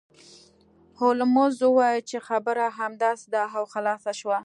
هولمز 0.99 1.55
وویل 1.63 2.01
چې 2.09 2.17
خبره 2.27 2.65
همداسې 2.79 3.27
ده 3.33 3.43
او 3.57 3.63
خلاصه 3.73 4.11
شوه 4.19 4.37